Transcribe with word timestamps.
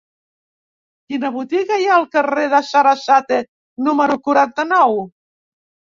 Quina 1.11 1.31
botiga 1.35 1.77
hi 1.81 1.85
ha 1.89 1.93
al 1.99 2.07
carrer 2.17 2.45
de 2.55 2.63
Sarasate 2.71 3.41
número 3.89 4.19
quaranta-nou? 4.29 4.99